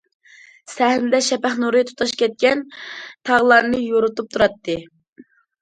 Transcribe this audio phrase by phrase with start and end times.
[0.75, 2.65] سەھنىدە، شەپەق نۇرى تۇتاش كەتكەن
[3.31, 4.79] تاغلارنى يورۇتۇپ تۇراتتى.